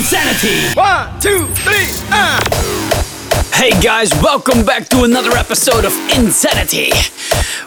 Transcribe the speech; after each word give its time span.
inZanity. 0.00 0.74
One, 0.74 1.20
two, 1.20 1.46
three! 1.56 1.92
Uh. 2.10 2.40
Hey 3.52 3.78
guys, 3.82 4.10
welcome 4.22 4.64
back 4.64 4.88
to 4.88 5.02
another 5.04 5.32
episode 5.36 5.84
of 5.84 5.92
inZanity. 6.08 6.88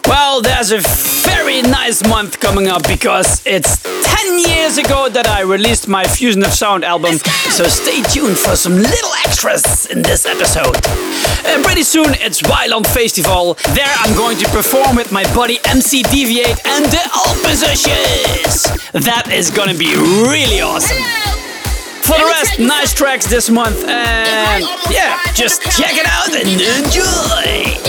Well, 0.08 0.42
there's 0.42 0.72
a 0.72 0.80
very 0.80 1.62
nice 1.62 2.04
month 2.10 2.40
coming 2.40 2.68
up 2.70 2.88
because 2.88 3.46
it's 3.46 3.84
10 3.84 4.40
years 4.50 4.80
ago 4.80 5.10
that 5.10 5.28
I 5.28 5.42
released 5.42 5.88
my 5.88 6.06
Fusion 6.06 6.42
of 6.44 6.52
Sound 6.54 6.84
album, 6.84 7.20
so 7.54 7.66
stay 7.66 8.02
tuned 8.02 8.40
for 8.40 8.56
some 8.56 8.78
little 8.78 9.14
extras 9.26 9.86
in 9.86 10.02
this 10.02 10.26
episode. 10.26 10.82
And 11.46 11.64
pretty 11.64 11.84
soon 11.84 12.16
it's 12.16 12.42
Wyland 12.42 12.88
Festival. 12.88 13.54
There 13.76 13.94
I'm 14.00 14.18
going 14.18 14.40
to 14.40 14.50
perform 14.50 14.96
with 14.96 15.12
my 15.12 15.24
buddy 15.36 15.60
MC 15.66 16.02
DV8 16.02 16.66
and 16.66 16.86
the 16.86 17.12
All 17.14 17.36
Positions. 17.46 18.64
That 19.06 19.30
is 19.32 19.52
gonna 19.52 19.76
be 19.76 19.94
really 19.94 20.62
awesome. 20.62 20.98
Hello. 21.00 21.43
For 22.04 22.18
the 22.18 22.26
rest, 22.26 22.60
nice 22.60 22.94
tracks 22.94 23.28
this 23.28 23.50
month, 23.50 23.86
and 23.88 24.66
yeah, 24.92 25.18
just 25.34 25.62
check 25.72 25.94
it 25.94 26.06
out 26.06 26.36
and 26.36 26.50
enjoy. 26.50 27.80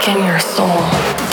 awaken 0.00 0.24
your 0.24 0.38
soul. 0.38 1.29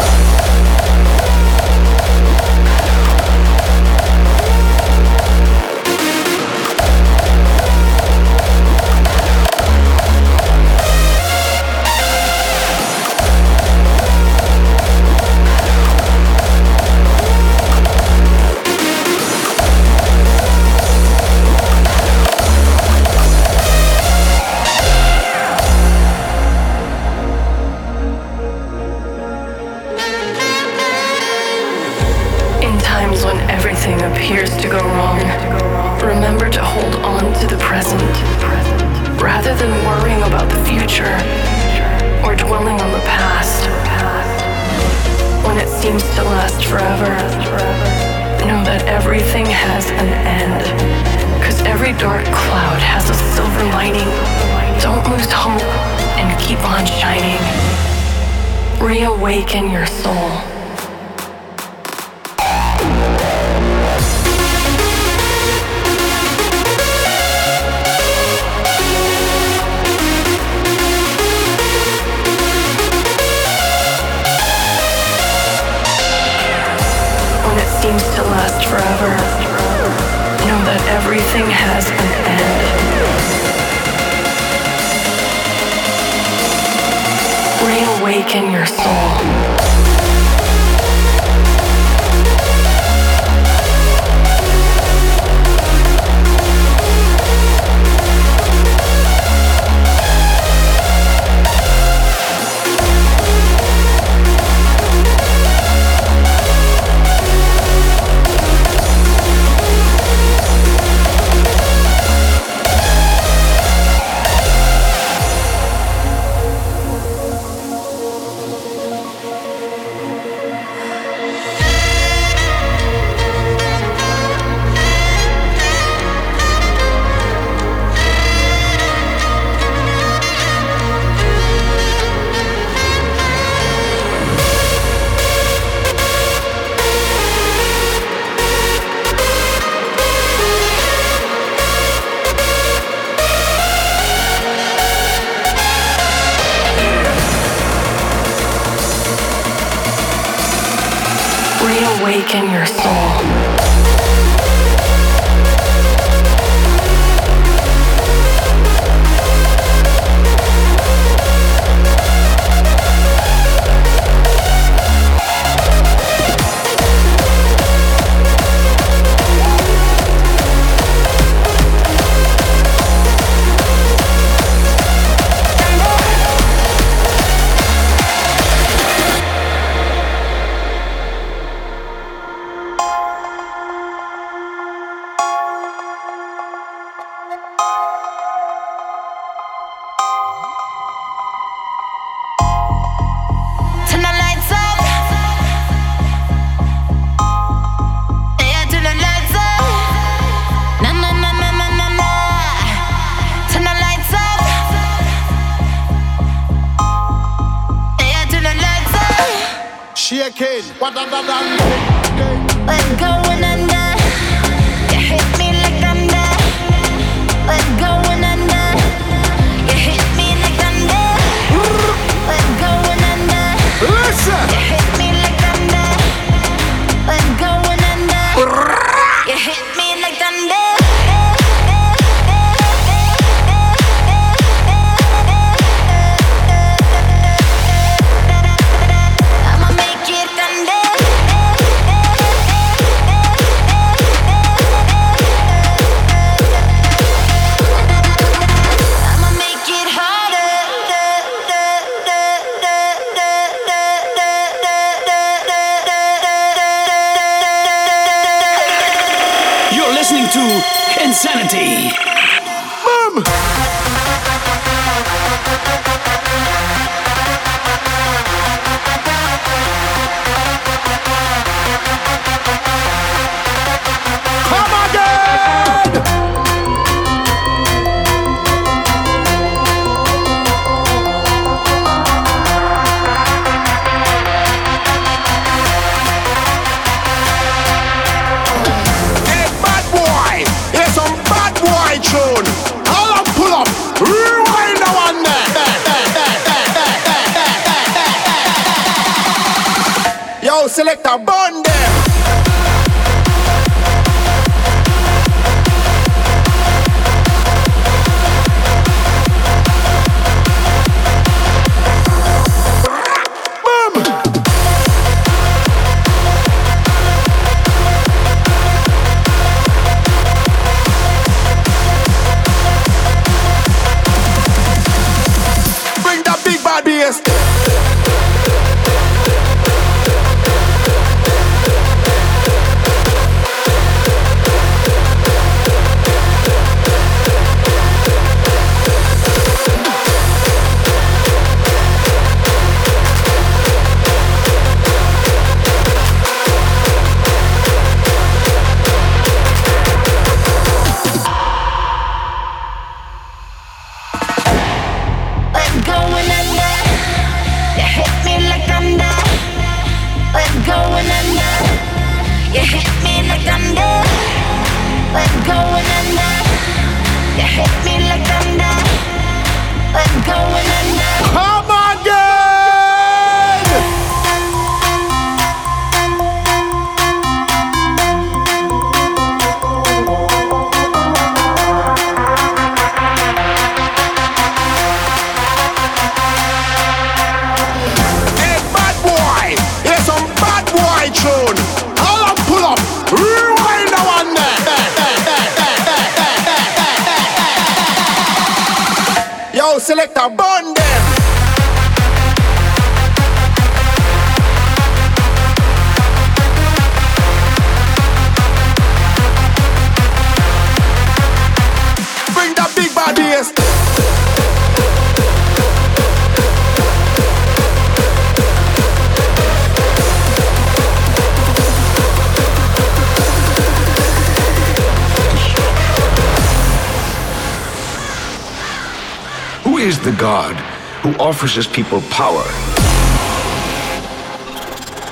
Offers 431.37 431.53
his 431.53 431.67
people 431.67 432.01
power, 432.09 432.43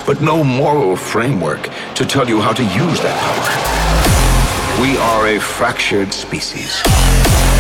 but 0.07 0.23
no 0.23 0.43
moral 0.43 0.95
framework 0.95 1.69
to 1.93 2.03
tell 2.03 2.27
you 2.27 2.41
how 2.41 2.51
to 2.51 2.63
use 2.63 2.99
that 2.99 3.15
power? 3.21 4.81
We 4.81 4.97
are 4.97 5.27
a 5.27 5.39
fractured 5.39 6.11
species, 6.11 6.81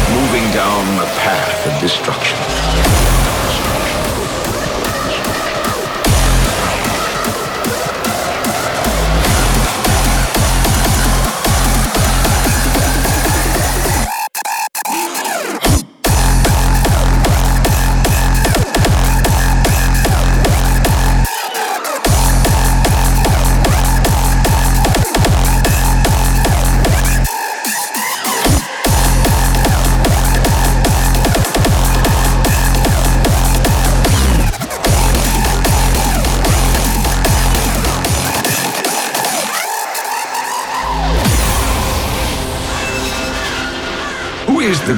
moving 0.09 0.49
down 0.51 0.83
a 0.97 1.05
path 1.21 1.67
of 1.67 1.79
destruction. 1.79 3.34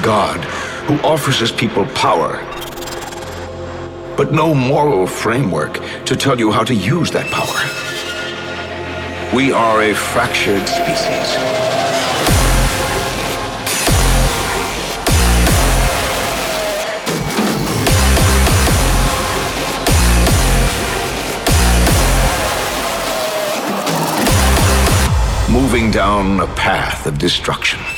God 0.07 0.41
who 0.87 0.95
offers 1.05 1.37
his 1.37 1.51
people 1.51 1.85
power, 1.87 2.37
but 4.15 4.31
no 4.31 4.55
moral 4.55 5.05
framework 5.05 5.81
to 6.05 6.15
tell 6.15 6.39
you 6.39 6.49
how 6.49 6.63
to 6.63 6.73
use 6.73 7.11
that 7.11 7.29
power. 7.29 7.59
We 9.35 9.51
are 9.51 9.81
a 9.81 9.93
fractured 9.93 10.65
species. 10.65 11.57
moving 25.49 25.91
down 25.91 26.39
a 26.39 26.47
path 26.55 27.07
of 27.07 27.17
destruction. 27.17 27.96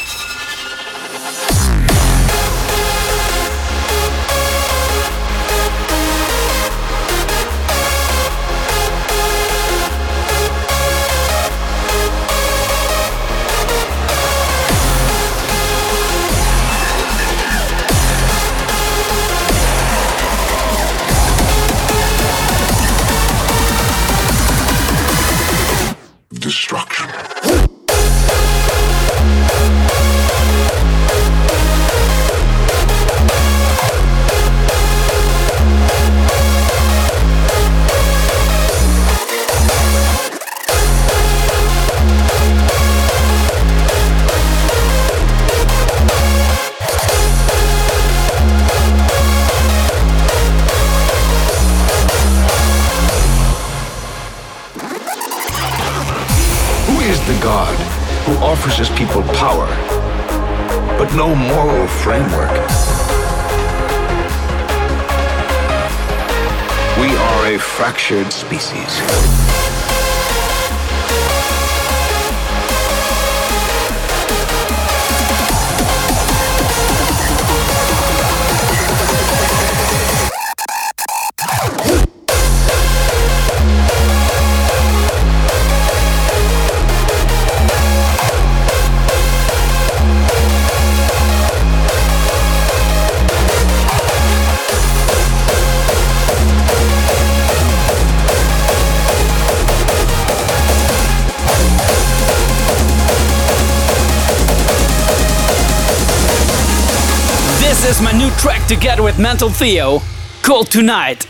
Together 108.80 109.04
with 109.04 109.20
Mental 109.20 109.50
Theo 109.50 110.02
called 110.42 110.72
Tonight. 110.72 111.28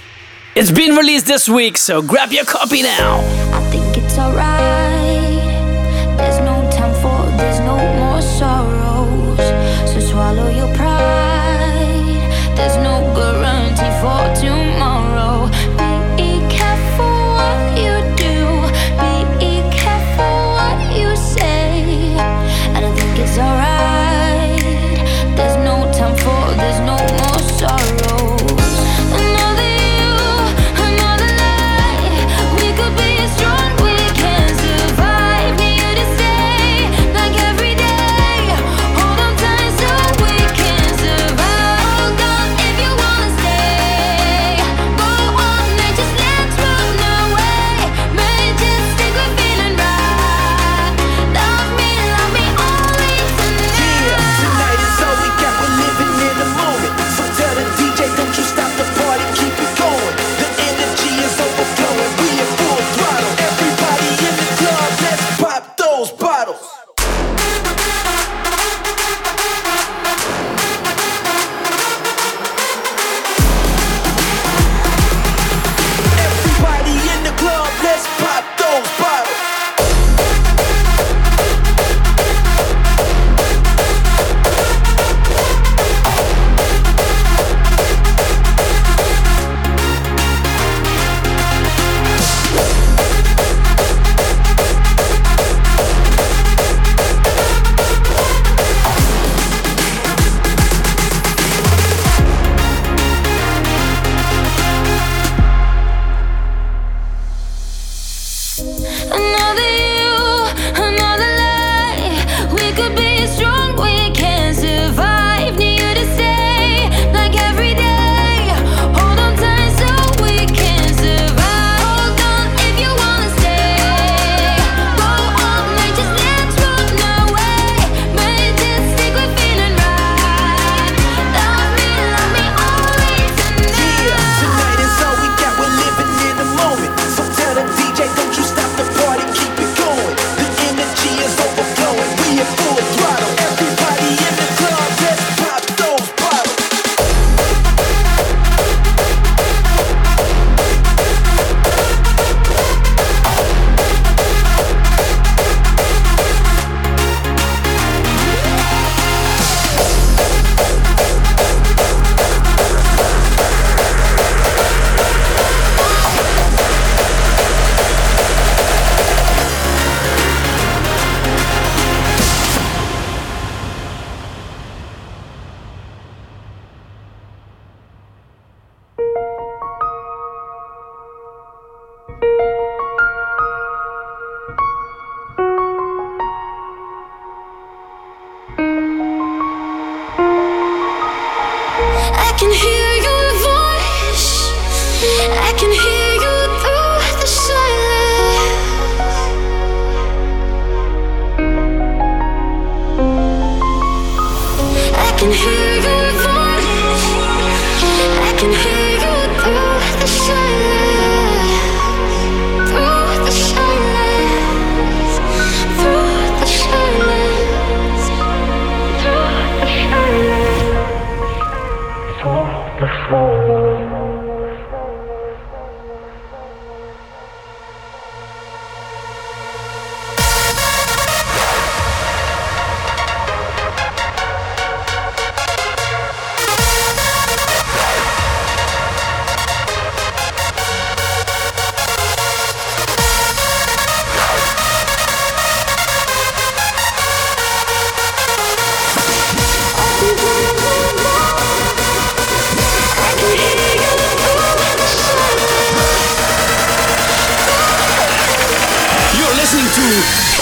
It's 0.56 0.70
been 0.70 0.96
released 0.96 1.26
this 1.26 1.50
week, 1.50 1.80
so 1.80 2.00
grab 2.00 2.32
your 2.32 2.46
copy 2.46 2.84
now. 2.84 3.39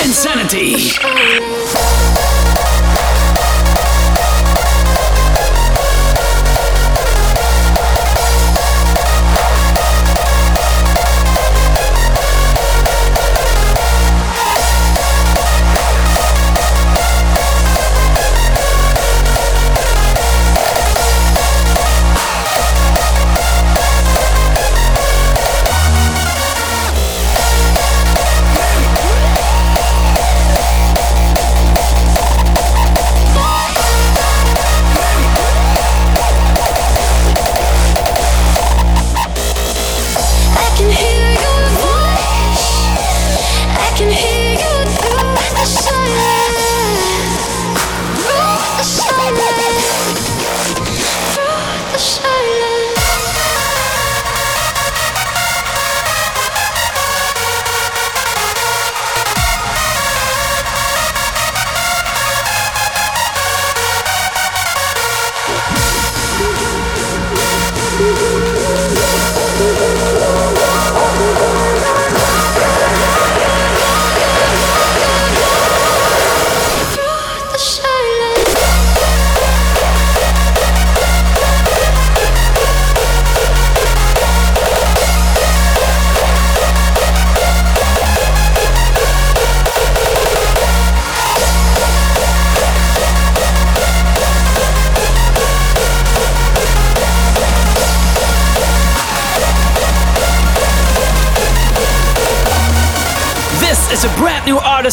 inZanity. 0.03 1.76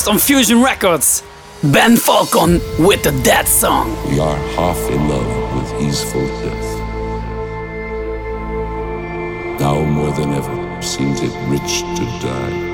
Artist 0.04 0.08
on 0.08 0.18
Fusion 0.18 0.62
Records, 0.62 1.22
Ben 1.62 1.96
Falcon 1.96 2.60
with 2.78 3.02
the 3.02 3.12
Death 3.22 3.48
Song. 3.48 3.90
We 4.10 4.20
are 4.20 4.36
half 4.54 4.78
in 4.90 5.08
love 5.08 5.54
with 5.56 5.82
easeful 5.82 6.26
death. 6.42 6.80
Now 9.60 9.82
more 9.82 10.12
than 10.12 10.34
ever 10.34 10.82
seems 10.82 11.20
it 11.22 11.32
rich 11.48 11.80
to 11.80 12.04
die. 12.20 12.73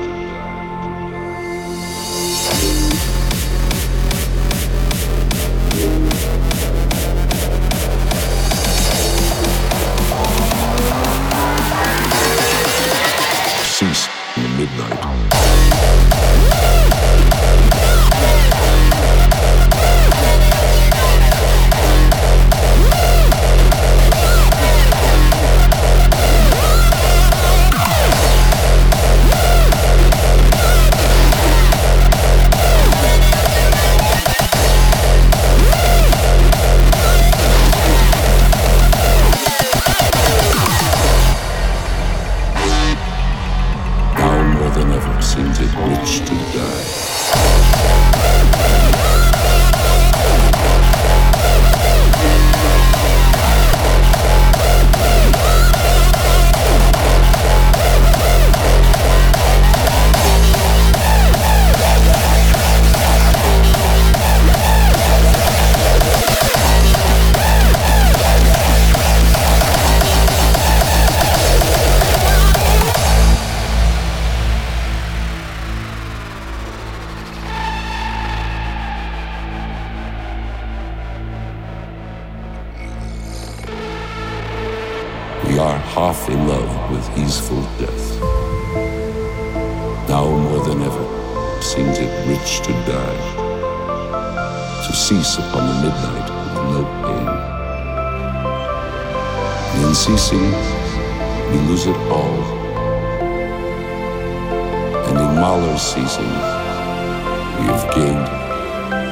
dollar 105.51 105.77
ceases, 105.77 106.17
we 106.17 107.65
have 107.67 107.93
gained 107.93 108.29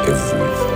everything. 0.08 0.68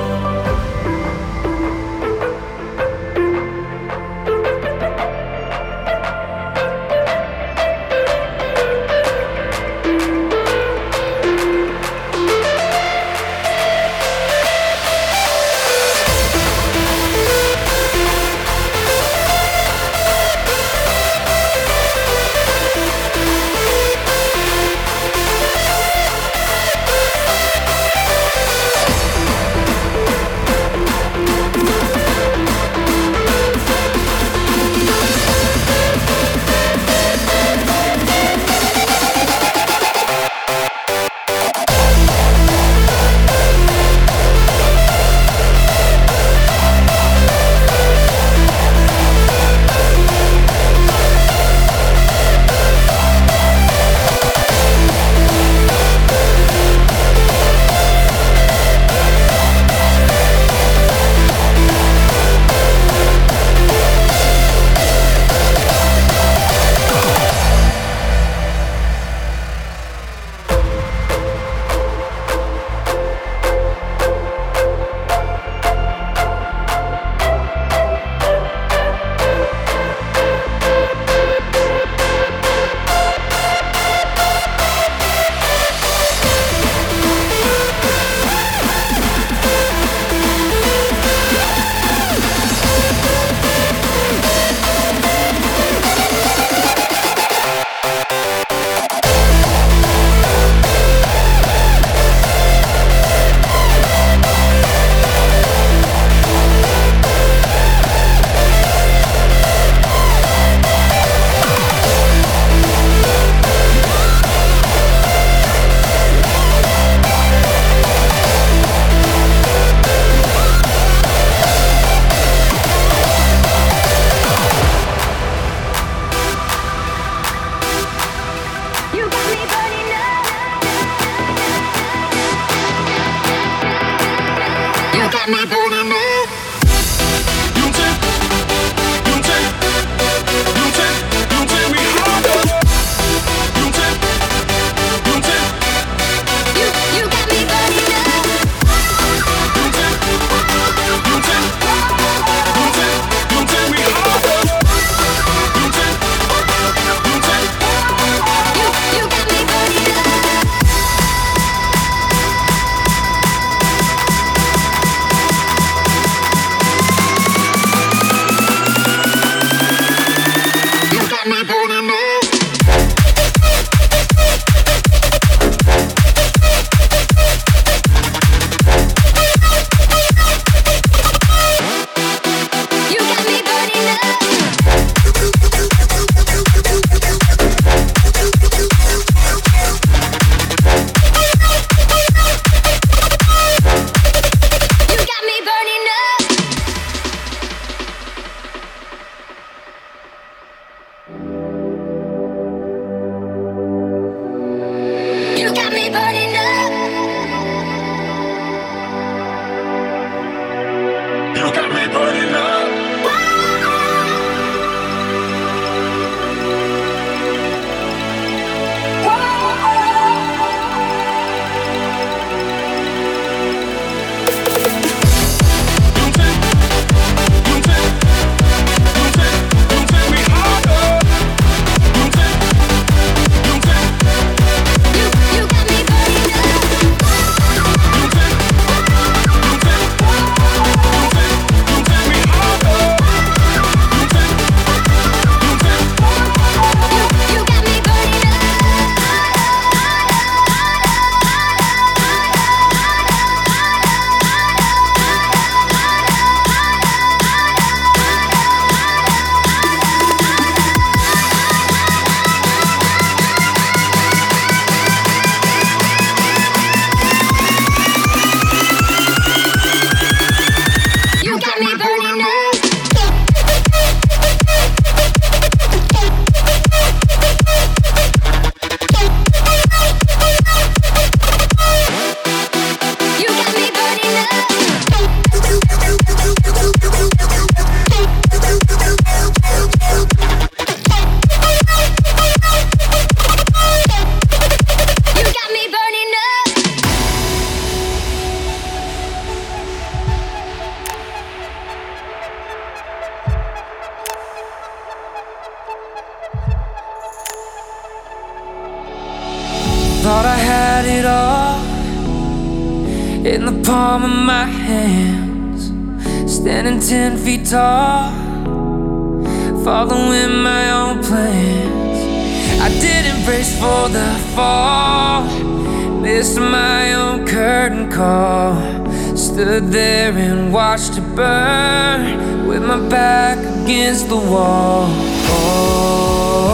stood 329.43 329.67
there 329.73 330.13
and 330.13 330.53
watched 330.53 330.97
it 330.97 331.15
burn 331.17 332.47
with 332.47 332.63
my 332.63 332.79
back 332.87 333.37
against 333.37 334.07
the 334.07 334.15
wall. 334.15 334.87
Oh, 335.35 336.47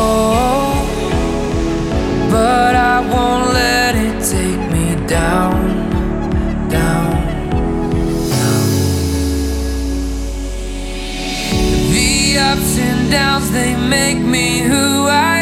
but 2.31 2.73
I 2.75 3.01
won't 3.13 3.53
let 3.53 3.93
it 3.93 4.17
take 4.35 4.71
me 4.73 4.95
down, 5.05 5.91
down, 6.67 7.11
down. 8.31 8.71
The 11.93 12.39
ups 12.39 12.73
and 12.79 13.11
downs, 13.11 13.51
they 13.51 13.75
make 13.75 14.17
me 14.17 14.61
who 14.61 15.05
I 15.05 15.33
am. 15.33 15.38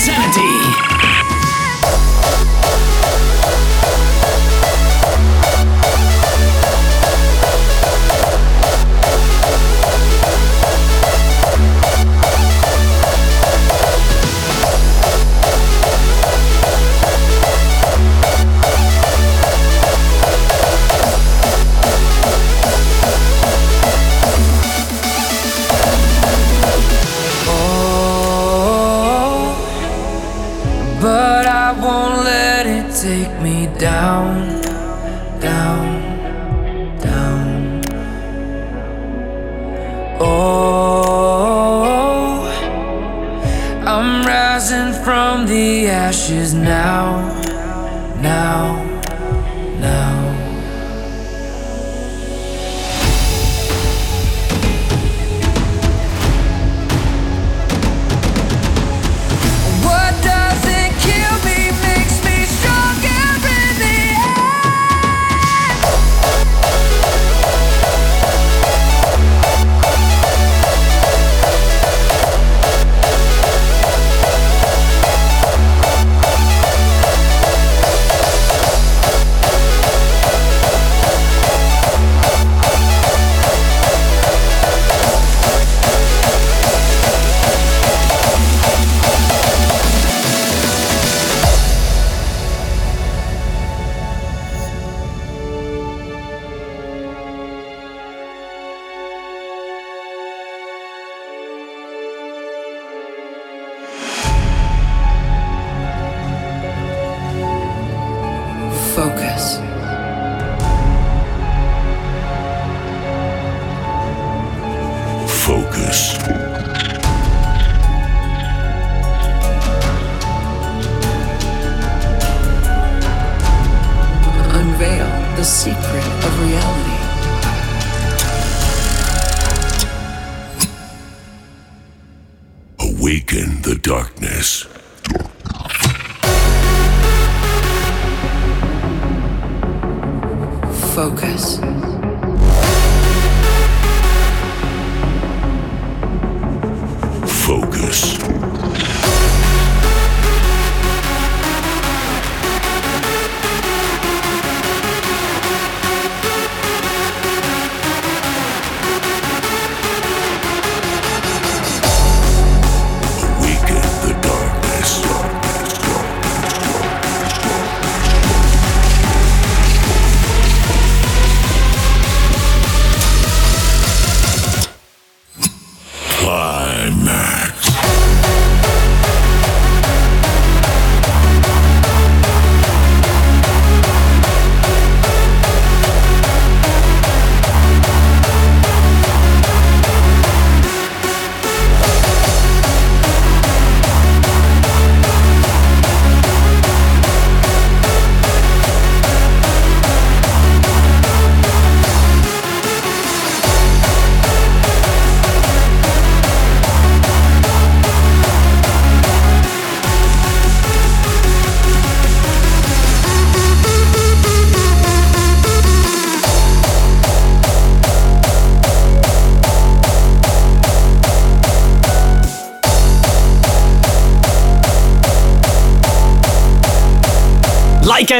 inZanity. 0.00 0.89
ashes 46.10 46.54
now. 46.54 47.09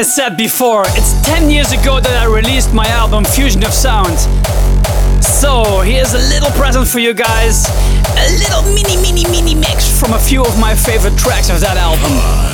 I 0.01 0.03
said 0.03 0.35
before, 0.35 0.81
it's 0.97 1.13
10 1.27 1.51
years 1.51 1.71
ago 1.73 1.99
that 1.99 2.23
I 2.23 2.25
released 2.25 2.73
my 2.73 2.87
album 2.87 3.23
Fusion 3.23 3.63
of 3.63 3.71
Sound. 3.71 4.17
So, 5.23 5.81
here's 5.81 6.15
a 6.15 6.17
little 6.17 6.49
present 6.57 6.87
for 6.87 6.97
you 6.97 7.13
guys. 7.13 7.69
A 8.17 8.25
little 8.39 8.63
mini, 8.73 8.97
mini, 8.97 9.29
mini 9.29 9.53
mix 9.53 9.87
from 9.99 10.13
a 10.13 10.19
few 10.19 10.43
of 10.43 10.59
my 10.59 10.73
favorite 10.73 11.15
tracks 11.19 11.51
of 11.51 11.59
that 11.59 11.77
album. 11.77 12.50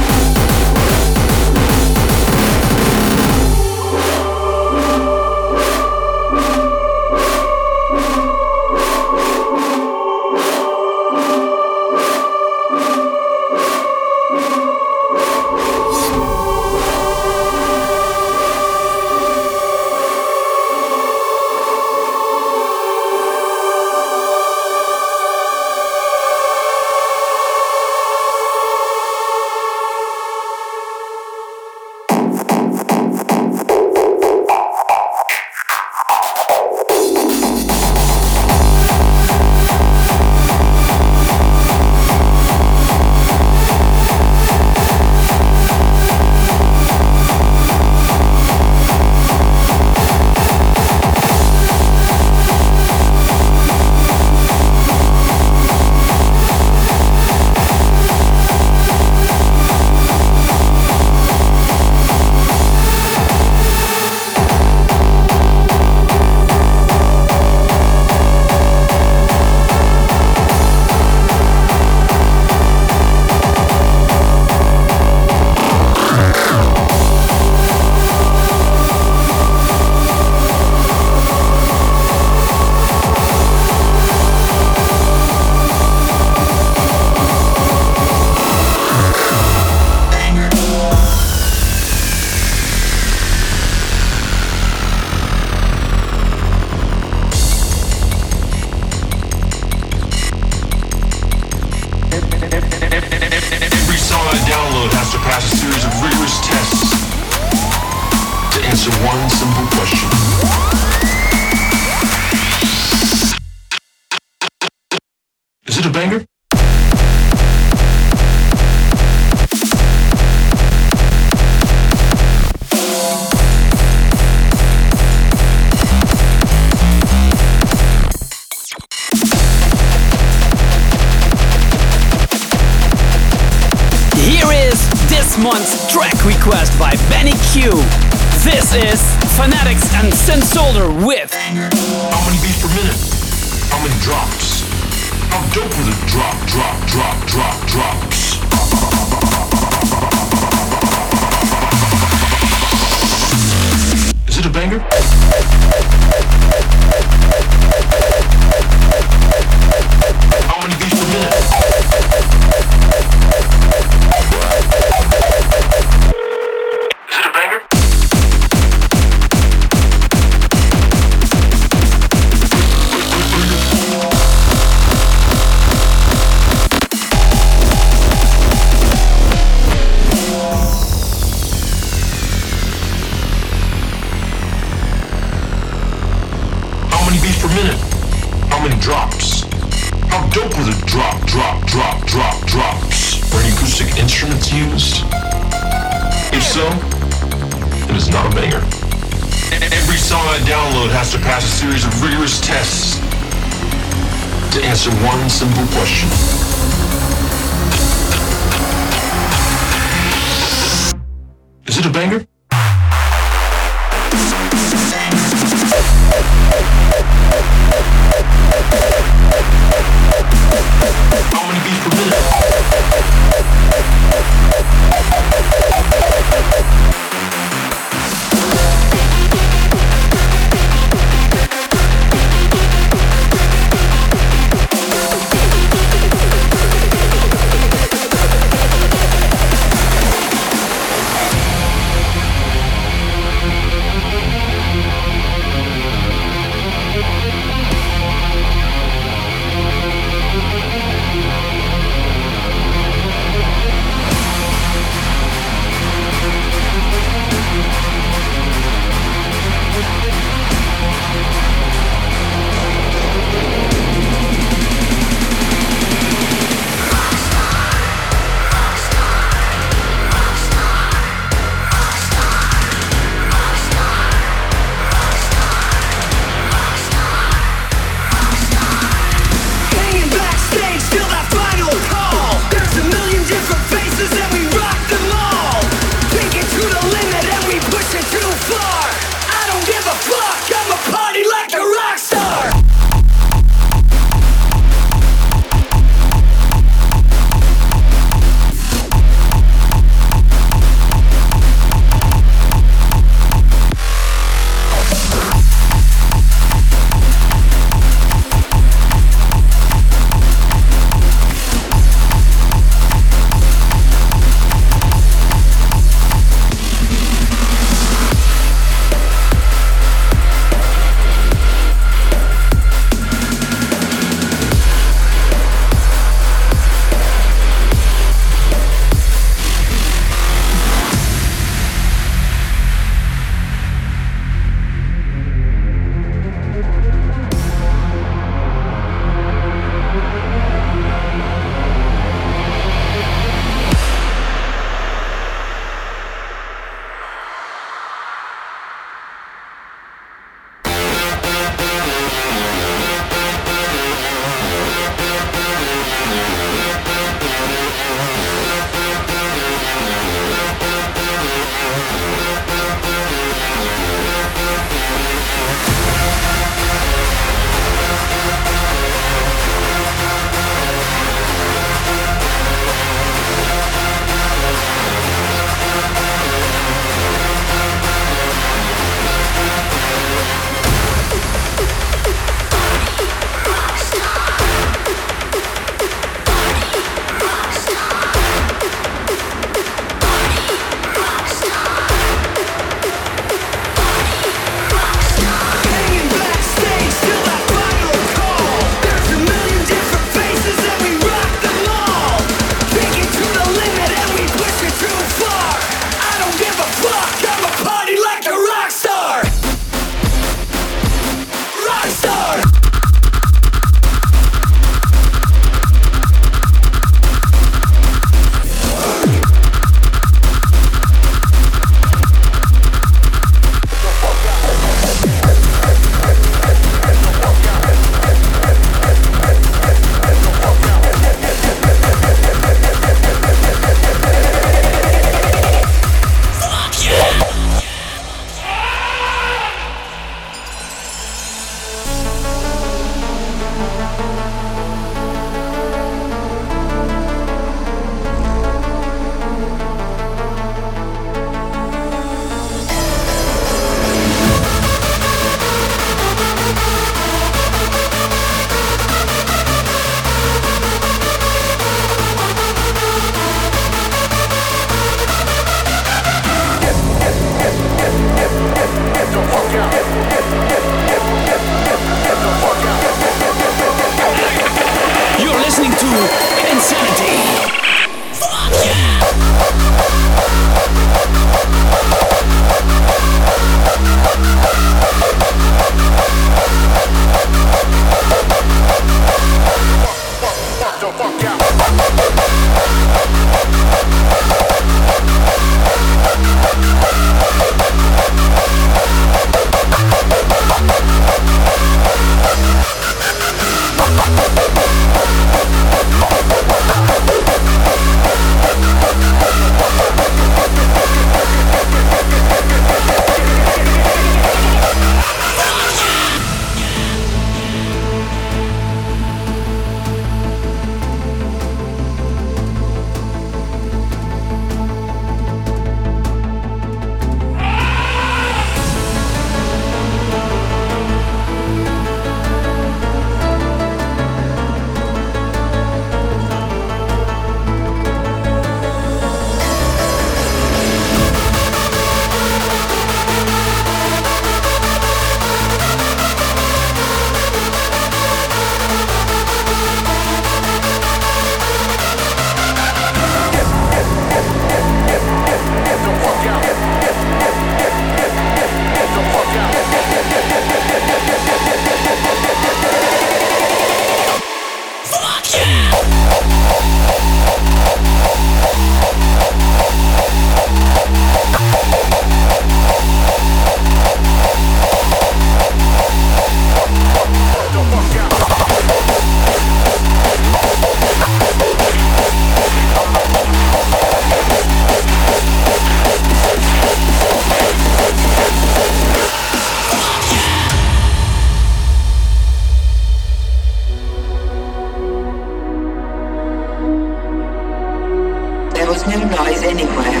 Noise 598.82 599.42
anywhere. 599.44 600.00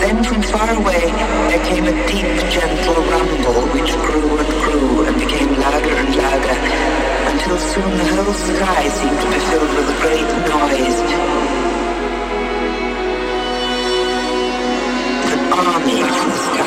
Then 0.00 0.22
from 0.24 0.42
far 0.42 0.70
away 0.74 1.04
there 1.48 1.64
came 1.64 1.84
a 1.86 1.94
deep, 2.06 2.28
gentle 2.52 3.02
rumble 3.12 3.62
which 3.72 3.92
grew 4.04 4.38
and 4.38 4.48
grew 4.62 5.06
and 5.06 5.16
became 5.18 5.48
louder 5.58 5.94
and 6.02 6.14
louder 6.14 6.56
until 7.32 7.56
soon 7.58 7.90
the 7.96 8.06
whole 8.14 8.34
sky 8.34 8.88
seemed 8.88 9.20
to 9.20 9.28
be 9.32 9.38
filled 9.48 9.72
with 9.76 9.88
a 9.88 9.98
great 10.02 10.30
noise. 10.52 10.98
An 15.32 15.52
army 15.52 16.02
from 16.02 16.28
the 16.28 16.36
sky. 16.36 16.61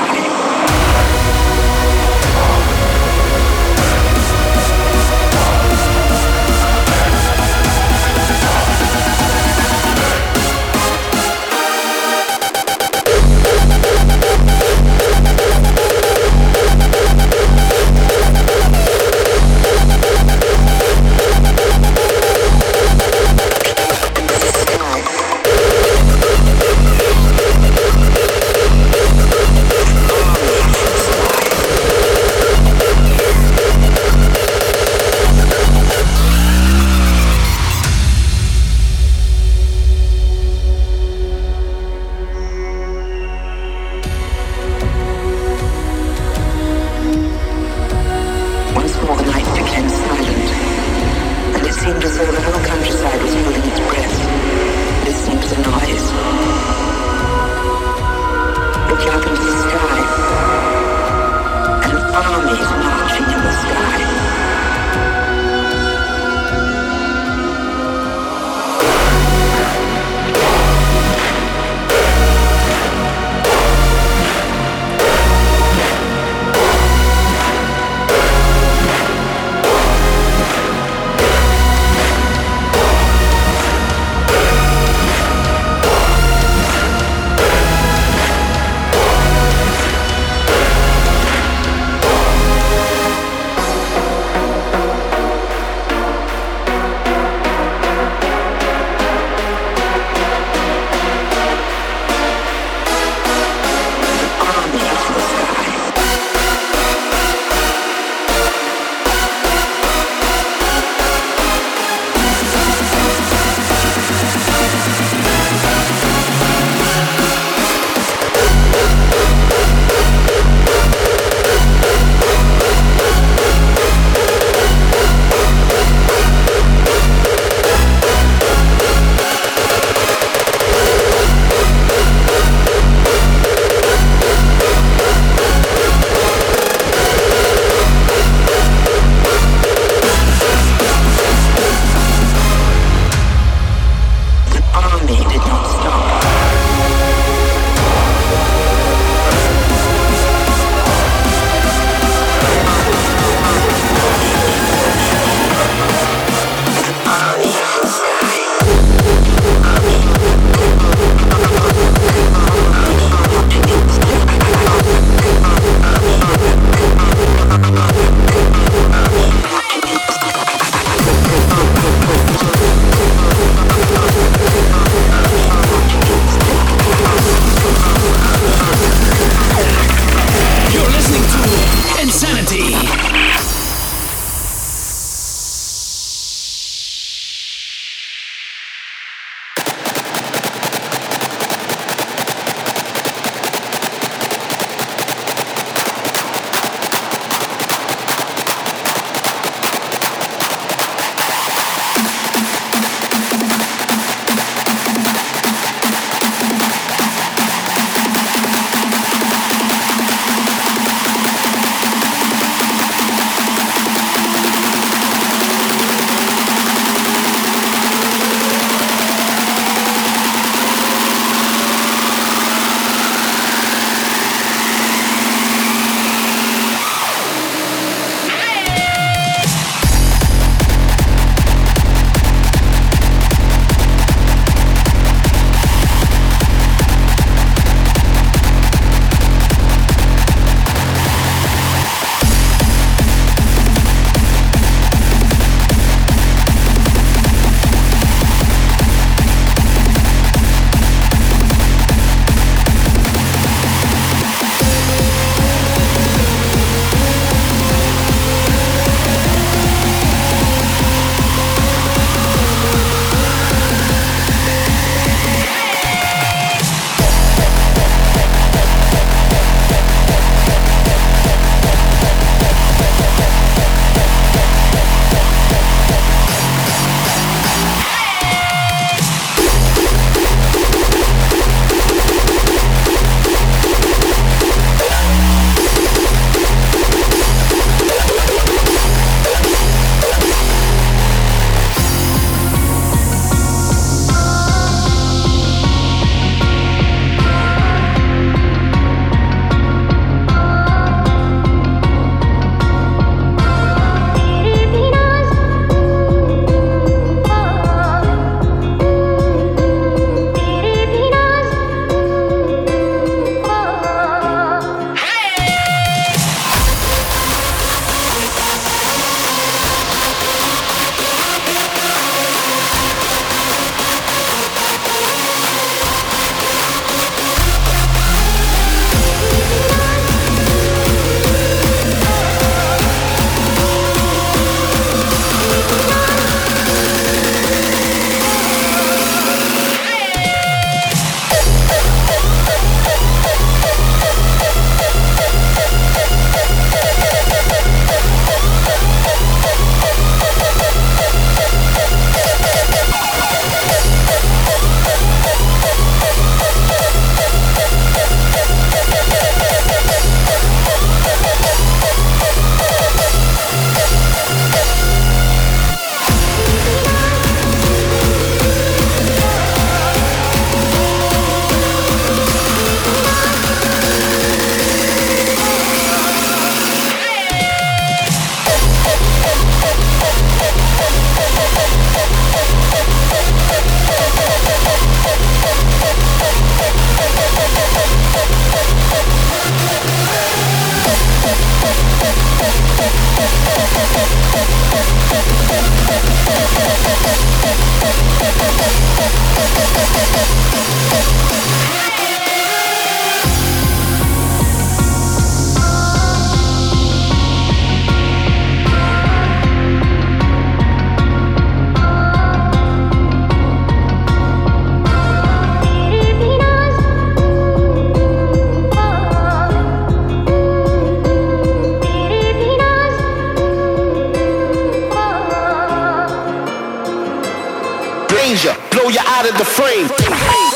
Blow 428.43 428.89
you 428.89 428.99
out 428.99 429.29
of 429.29 429.37
the 429.37 429.45
frame. 429.45 430.54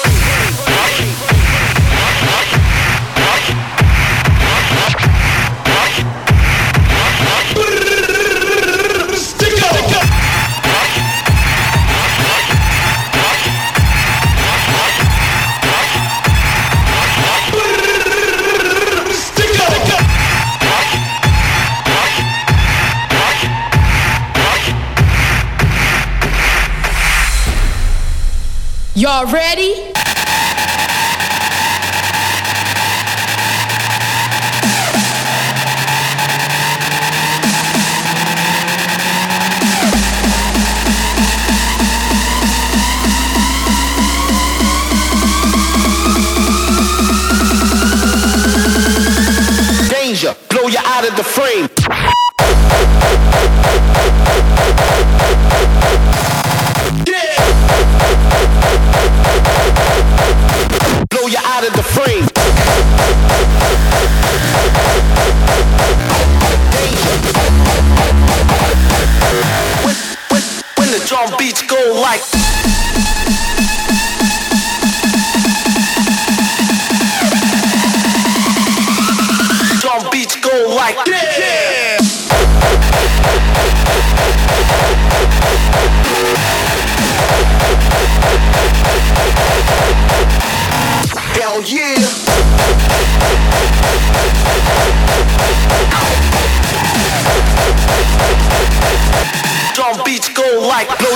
Y'all 29.10 29.26
ready? 29.26 29.74
Danger, 49.90 50.36
blow 50.50 50.68
you 50.68 50.78
out 50.86 51.08
of 51.10 51.16
the 51.18 51.24
frame. 51.24 51.69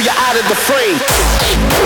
Blow 0.04 0.14
out 0.18 0.36
of 0.36 0.48
the 0.50 0.56
frame. 0.56 1.83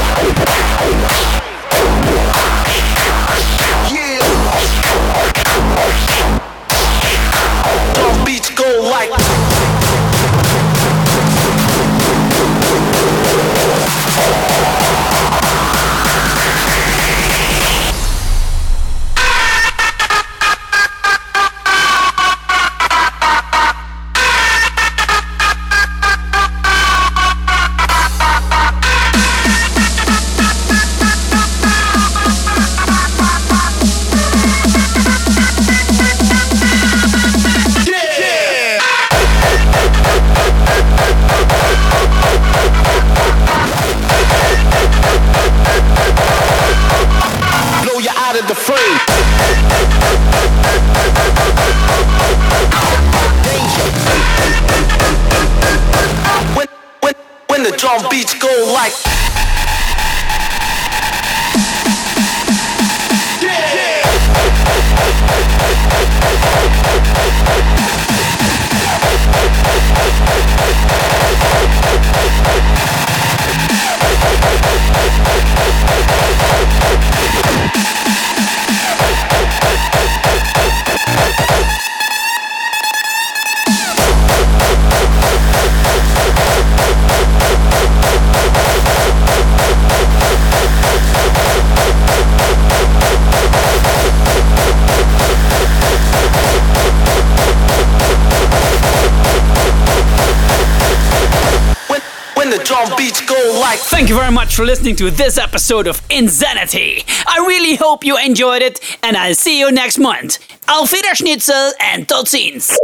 Listening 104.67 104.97
to 104.97 105.09
this 105.09 105.37
episode 105.37 105.87
of 105.87 106.05
inZanity. 106.09 107.05
I 107.25 107.37
really 107.47 107.77
hope 107.77 108.03
you 108.03 108.17
enjoyed 108.17 108.61
it, 108.61 108.81
and 109.01 109.15
I'll 109.15 109.33
see 109.33 109.57
you 109.59 109.71
next 109.71 109.97
month. 109.97 110.39
Auf 110.67 110.91
Wiederschnitzel 110.91 111.71
and 111.79 112.05
tot 112.05 112.25
ziens. 112.25 112.75